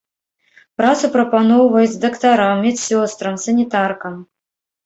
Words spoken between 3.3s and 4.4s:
санітаркам.